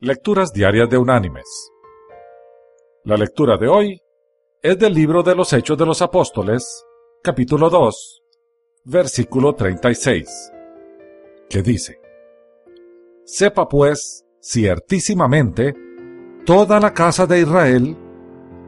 [0.00, 1.72] Lecturas Diarias de Unánimes.
[3.04, 4.02] La lectura de hoy
[4.60, 6.84] es del libro de los Hechos de los Apóstoles,
[7.22, 8.22] capítulo 2,
[8.84, 10.52] versículo 36,
[11.48, 11.98] que dice,
[13.24, 15.74] Sepa pues, ciertísimamente,
[16.44, 17.96] toda la casa de Israel,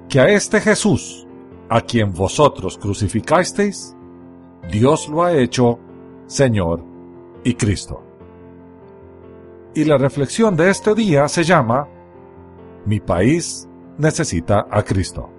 [0.09, 1.27] que a este Jesús,
[1.69, 3.95] a quien vosotros crucificasteis,
[4.73, 5.79] Dios lo ha hecho
[6.27, 6.83] Señor
[7.45, 8.08] y Cristo
[9.75, 11.87] y la reflexión de este día se llama
[12.87, 13.69] Mi país
[13.99, 15.31] necesita a Cristo.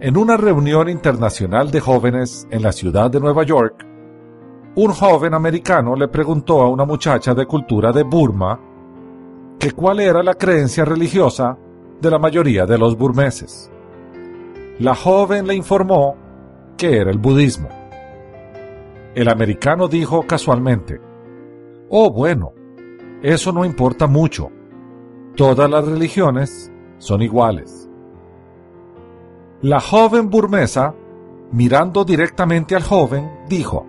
[0.00, 3.86] En una reunión internacional de jóvenes en la ciudad de Nueva York,
[4.76, 8.58] un joven americano le preguntó a una muchacha de cultura de Burma
[9.58, 11.56] que cuál era la creencia religiosa
[12.00, 13.70] de la mayoría de los burmeses.
[14.80, 16.16] La joven le informó
[16.76, 17.68] que era el budismo.
[19.14, 21.00] El americano dijo casualmente,
[21.88, 22.52] Oh, bueno,
[23.24, 24.50] eso no importa mucho.
[25.34, 27.88] Todas las religiones son iguales.
[29.62, 30.94] La joven burmesa,
[31.50, 33.86] mirando directamente al joven, dijo,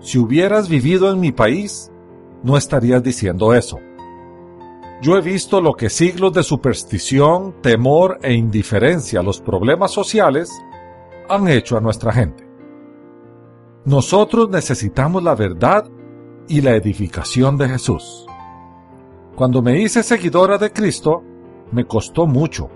[0.00, 1.92] Si hubieras vivido en mi país,
[2.42, 3.78] no estarías diciendo eso.
[5.02, 10.50] Yo he visto lo que siglos de superstición, temor e indiferencia a los problemas sociales
[11.28, 12.48] han hecho a nuestra gente.
[13.84, 15.86] Nosotros necesitamos la verdad
[16.48, 18.26] y la edificación de Jesús.
[19.34, 21.22] Cuando me hice seguidora de Cristo,
[21.72, 22.70] me costó mucho.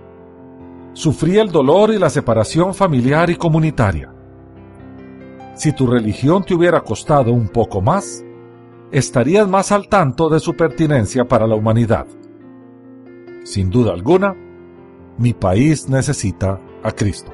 [0.92, 4.12] Sufrí el dolor y la separación familiar y comunitaria.
[5.54, 8.24] Si tu religión te hubiera costado un poco más,
[8.90, 12.06] estarías más al tanto de su pertinencia para la humanidad.
[13.44, 14.34] Sin duda alguna,
[15.16, 17.32] mi país necesita a Cristo.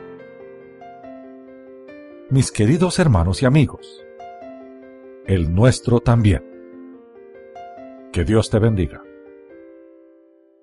[2.30, 4.05] Mis queridos hermanos y amigos,
[5.26, 6.42] el nuestro también.
[8.12, 9.05] Que Dios te bendiga.